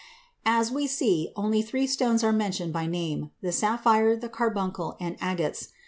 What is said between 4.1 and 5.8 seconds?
the carbuncle, and "agates."